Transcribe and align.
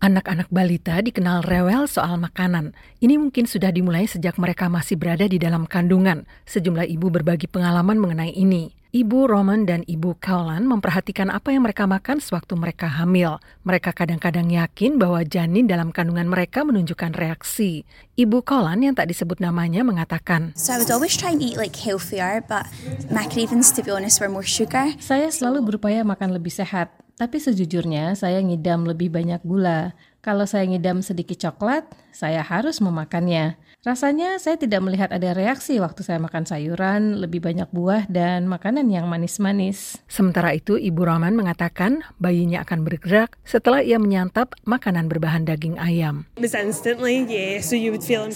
Anak-anak 0.00 0.48
balita 0.48 0.96
dikenal 1.04 1.44
rewel 1.44 1.84
soal 1.84 2.16
makanan. 2.16 2.72
Ini 3.04 3.20
mungkin 3.20 3.44
sudah 3.44 3.68
dimulai 3.68 4.08
sejak 4.08 4.40
mereka 4.40 4.72
masih 4.72 4.96
berada 4.96 5.28
di 5.28 5.36
dalam 5.36 5.68
kandungan. 5.68 6.24
Sejumlah 6.48 6.88
ibu 6.88 7.12
berbagi 7.12 7.44
pengalaman 7.44 8.00
mengenai 8.00 8.32
ini. 8.32 8.72
Ibu 8.96 9.28
Roman 9.28 9.68
dan 9.68 9.84
Ibu 9.84 10.16
Kaulan 10.16 10.64
memperhatikan 10.64 11.28
apa 11.28 11.52
yang 11.52 11.68
mereka 11.68 11.84
makan 11.84 12.16
sewaktu 12.16 12.56
mereka 12.56 12.88
hamil. 12.88 13.44
Mereka 13.68 13.92
kadang-kadang 13.92 14.48
yakin 14.48 14.96
bahwa 14.96 15.20
janin 15.20 15.68
dalam 15.68 15.92
kandungan 15.92 16.32
mereka 16.32 16.64
menunjukkan 16.64 17.12
reaksi. 17.12 17.84
Ibu 18.16 18.40
Kaulan 18.40 18.80
yang 18.80 18.96
tak 18.96 19.12
disebut 19.12 19.36
namanya 19.36 19.84
mengatakan, 19.84 20.56
So 20.56 20.72
I 20.72 20.80
would 20.80 20.88
always 20.88 21.12
try 21.12 21.36
and 21.36 21.44
eat 21.44 21.60
like 21.60 21.76
healthier, 21.76 22.40
but 22.48 22.64
my 23.12 23.28
cravings, 23.28 23.68
to 23.76 23.84
be 23.84 23.92
honest, 23.92 24.16
were 24.16 24.32
more 24.32 24.48
sugar. 24.48 24.96
Saya 24.96 25.28
selalu 25.28 25.76
berupaya 25.76 26.00
makan 26.02 26.32
lebih 26.34 26.50
sehat, 26.50 26.88
tapi 27.20 27.36
sejujurnya 27.36 28.16
saya 28.16 28.40
ngidam 28.40 28.88
lebih 28.88 29.12
banyak 29.12 29.44
gula. 29.44 29.92
Kalau 30.24 30.48
saya 30.48 30.64
ngidam 30.64 31.04
sedikit 31.04 31.36
coklat, 31.36 31.84
saya 32.12 32.44
harus 32.44 32.82
memakannya. 32.82 33.58
Rasanya 33.80 34.36
saya 34.36 34.60
tidak 34.60 34.84
melihat 34.84 35.08
ada 35.08 35.32
reaksi 35.32 35.80
waktu 35.80 36.04
saya 36.04 36.20
makan 36.20 36.44
sayuran, 36.44 37.16
lebih 37.16 37.40
banyak 37.40 37.64
buah, 37.72 38.04
dan 38.12 38.44
makanan 38.44 38.92
yang 38.92 39.08
manis-manis. 39.08 39.96
Sementara 40.04 40.52
itu, 40.52 40.76
Ibu 40.76 41.00
Roman 41.00 41.32
mengatakan 41.32 42.04
bayinya 42.20 42.60
akan 42.60 42.84
bergerak 42.84 43.40
setelah 43.40 43.80
ia 43.80 43.96
menyantap 43.96 44.52
makanan 44.68 45.08
berbahan 45.08 45.48
daging 45.48 45.80
ayam. 45.80 46.28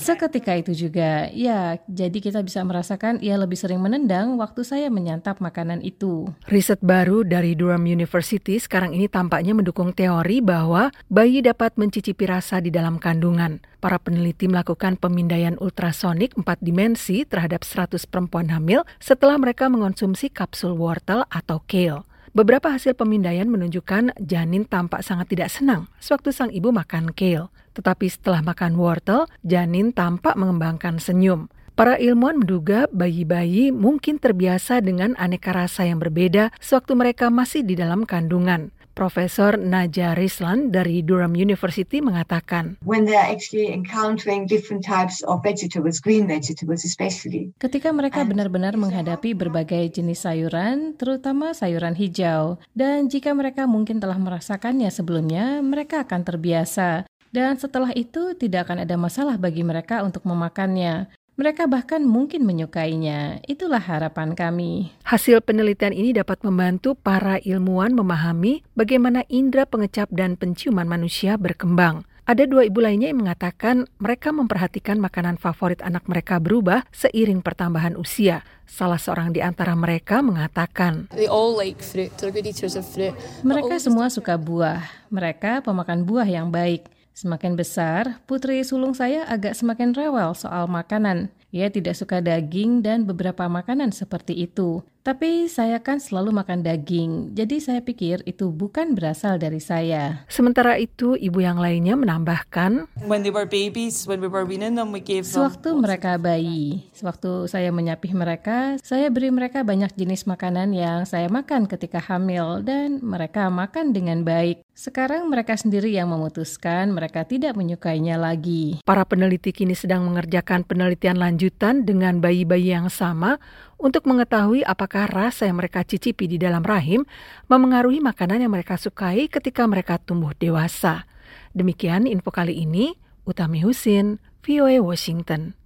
Seketika 0.01 0.53
itu 0.57 0.73
juga, 0.73 1.29
ya, 1.29 1.77
jadi 1.93 2.19
kita 2.25 2.41
bisa 2.41 2.65
merasakan 2.65 3.21
ia 3.21 3.37
lebih 3.37 3.61
sering 3.61 3.85
menendang 3.85 4.41
waktu 4.41 4.65
saya 4.65 4.89
menyantap 4.89 5.45
makanan 5.45 5.85
itu. 5.85 6.25
Riset 6.49 6.81
baru 6.81 7.21
dari 7.21 7.53
Durham 7.53 7.85
University 7.85 8.57
sekarang 8.57 8.97
ini 8.97 9.13
tampaknya 9.13 9.53
mendukung 9.53 9.93
teori 9.93 10.41
bahwa 10.41 10.89
bayi 11.13 11.45
dapat 11.45 11.77
mencicipi 11.77 12.25
rasa 12.25 12.65
di 12.65 12.73
dalam 12.73 12.97
kandungan. 12.97 13.61
Para 13.85 14.01
peneliti 14.01 14.49
melakukan 14.49 14.97
pemindaian 14.97 15.61
ultrasonik 15.61 16.33
4 16.41 16.45
dimensi 16.65 17.29
terhadap 17.29 17.63
100 17.63 18.09
perempuan 18.09 18.49
hamil 18.49 18.83
setelah 18.97 19.37
mereka 19.37 19.69
mengonsumsi 19.69 20.33
kapsul 20.33 20.73
wortel 20.75 21.29
atau 21.29 21.61
kale. 21.69 22.09
Beberapa 22.35 22.73
hasil 22.73 22.99
pemindaian 22.99 23.47
menunjukkan 23.47 24.19
janin 24.19 24.67
tampak 24.67 25.07
sangat 25.07 25.31
tidak 25.31 25.55
senang 25.55 25.87
sewaktu 26.03 26.35
sang 26.35 26.51
ibu 26.51 26.75
makan 26.75 27.15
kale. 27.15 27.53
Tetapi 27.75 28.07
setelah 28.07 28.43
makan 28.43 28.79
wortel, 28.79 29.27
janin 29.43 29.91
tampak 29.91 30.35
mengembangkan 30.39 31.03
senyum. 31.03 31.51
Para 31.75 31.99
ilmuwan 31.99 32.39
menduga 32.39 32.87
bayi-bayi 32.95 33.75
mungkin 33.75 34.23
terbiasa 34.23 34.79
dengan 34.79 35.19
aneka 35.19 35.51
rasa 35.51 35.83
yang 35.83 35.99
berbeda 35.99 36.55
sewaktu 36.63 36.95
mereka 36.95 37.35
masih 37.35 37.67
di 37.67 37.75
dalam 37.75 38.07
kandungan. 38.07 38.71
Profesor 38.95 39.59
Naja 39.59 40.15
Rislan 40.15 40.71
dari 40.71 41.03
Durham 41.03 41.35
University 41.35 41.99
mengatakan, 41.99 42.79
when 42.87 43.03
they're 43.03 43.19
actually 43.19 43.75
encountering 43.75 44.47
different 44.47 44.87
types 44.87 45.19
of 45.27 45.43
vegetables, 45.43 45.99
green 45.99 46.31
vegetables 46.31 46.87
especially. 46.87 47.51
Ketika 47.59 47.91
mereka 47.91 48.23
benar-benar 48.23 48.79
menghadapi 48.79 49.35
berbagai 49.35 49.99
jenis 49.99 50.23
sayuran, 50.23 50.95
terutama 50.95 51.51
sayuran 51.51 51.99
hijau, 51.99 52.63
dan 52.71 53.11
jika 53.11 53.35
mereka 53.35 53.67
mungkin 53.67 53.99
telah 53.99 54.15
merasakannya 54.15 54.95
sebelumnya, 54.95 55.59
mereka 55.59 56.07
akan 56.07 56.23
terbiasa. 56.23 57.11
Dan 57.35 57.59
setelah 57.59 57.91
itu 57.99 58.39
tidak 58.39 58.71
akan 58.71 58.87
ada 58.87 58.95
masalah 58.95 59.35
bagi 59.35 59.67
mereka 59.67 60.07
untuk 60.07 60.23
memakannya. 60.23 61.11
Mereka 61.35 61.67
bahkan 61.67 62.07
mungkin 62.07 62.47
menyukainya. 62.47 63.43
Itulah 63.51 63.83
harapan 63.83 64.39
kami. 64.39 64.95
Hasil 65.03 65.43
penelitian 65.43 65.91
ini 65.91 66.15
dapat 66.15 66.39
membantu 66.47 66.95
para 66.95 67.43
ilmuwan 67.43 67.91
memahami 67.91 68.63
bagaimana 68.79 69.27
indera 69.27 69.67
pengecap 69.67 70.07
dan 70.15 70.39
penciuman 70.39 70.87
manusia 70.87 71.35
berkembang. 71.35 72.07
Ada 72.25 72.47
dua 72.47 72.65
ibu 72.65 72.79
lainnya 72.79 73.11
yang 73.11 73.27
mengatakan 73.27 73.91
mereka 73.99 74.31
memperhatikan 74.31 74.97
makanan 75.03 75.35
favorit 75.37 75.83
anak 75.83 76.07
mereka 76.07 76.39
berubah 76.39 76.87
seiring 76.95 77.43
pertambahan 77.43 77.99
usia. 77.99 78.47
Salah 78.65 79.03
seorang 79.03 79.35
di 79.35 79.43
antara 79.43 79.75
mereka 79.75 80.23
mengatakan, 80.23 81.11
They 81.19 81.27
all 81.27 81.53
like 81.53 81.83
fruit. 81.83 82.15
They're 82.17 82.31
good 82.31 82.47
eaters 82.47 82.79
of 82.79 82.87
fruit. 82.87 83.13
Mereka 83.43 83.83
semua 83.83 84.07
suka 84.07 84.39
buah. 84.39 84.87
Mereka 85.11 85.67
pemakan 85.67 86.07
buah 86.07 86.31
yang 86.31 86.55
baik. 86.55 86.87
Semakin 87.15 87.55
besar, 87.55 88.19
putri 88.27 88.59
sulung 88.67 88.91
saya 88.91 89.23
agak 89.31 89.55
semakin 89.55 89.95
rewel 89.95 90.35
soal 90.35 90.67
makanan. 90.67 91.31
Ia 91.55 91.71
tidak 91.71 91.95
suka 91.95 92.19
daging 92.19 92.83
dan 92.83 93.07
beberapa 93.07 93.47
makanan 93.47 93.95
seperti 93.95 94.35
itu. 94.35 94.83
Tapi 95.05 95.53
saya 95.53 95.85
kan 95.85 96.01
selalu 96.01 96.33
makan 96.33 96.65
daging, 96.65 97.37
jadi 97.37 97.61
saya 97.61 97.85
pikir 97.85 98.25
itu 98.25 98.49
bukan 98.49 98.97
berasal 98.97 99.37
dari 99.37 99.61
saya. 99.61 100.25
Sementara 100.33 100.81
itu, 100.81 101.13
ibu 101.13 101.45
yang 101.45 101.61
lainnya 101.61 101.93
menambahkan, 101.93 102.89
When 103.05 103.21
they 103.21 103.29
were 103.29 103.45
babies, 103.45 104.09
when 104.09 104.25
we 104.25 104.33
were 104.33 104.49
weaning 104.49 104.81
them, 104.81 104.97
we 104.97 105.05
gave 105.05 105.29
them. 105.29 105.45
Sewaktu 105.45 105.77
mereka 105.77 106.17
bayi, 106.17 106.89
sewaktu 106.97 107.53
saya 107.53 107.69
menyapih 107.69 108.17
mereka, 108.17 108.81
saya 108.81 109.13
beri 109.13 109.29
mereka 109.29 109.61
banyak 109.61 109.93
jenis 109.93 110.25
makanan 110.25 110.73
yang 110.73 111.05
saya 111.05 111.29
makan 111.29 111.69
ketika 111.69 112.01
hamil 112.01 112.65
dan 112.65 113.05
mereka 113.05 113.53
makan 113.53 113.93
dengan 113.93 114.25
baik. 114.25 114.65
Sekarang 114.73 115.29
mereka 115.29 115.53
sendiri 115.55 115.93
yang 115.93 116.11
memutuskan 116.11 116.91
mereka 116.97 117.29
tidak 117.29 117.55
menyukainya 117.61 118.17
lagi. 118.17 118.81
para 118.89 119.05
peneliti 119.05 119.53
kini 119.53 119.77
sedang 119.77 120.09
mengerjakan 120.09 120.65
penelitian 120.65 121.21
lanjutan 121.21 121.85
dengan 121.85 122.25
bayi-bayi 122.25 122.73
yang 122.73 122.89
sama 122.89 123.37
untuk 123.85 124.09
mengetahui 124.09 124.65
apakah 124.65 125.05
rasa 125.05 125.45
yang 125.45 125.61
mereka 125.61 125.85
cicipi 125.85 126.25
di 126.25 126.41
dalam 126.41 126.65
rahim 126.65 127.05
memengaruhi 127.53 128.01
makanan 128.01 128.41
yang 128.41 128.53
mereka 128.57 128.81
sukai 128.81 129.29
ketika 129.29 129.69
mereka 129.69 130.01
tumbuh 130.01 130.33
dewasa. 130.33 131.05
Demikian 131.53 132.09
info 132.09 132.33
kali 132.33 132.65
ini, 132.65 132.97
Utami 133.29 133.61
Husin, 133.61 134.25
VOA 134.41 134.81
Washington. 134.81 135.55